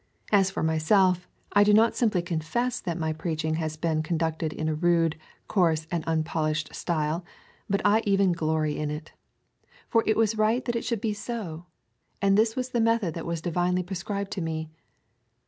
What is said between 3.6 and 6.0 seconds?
been conducted in a rude, coarse,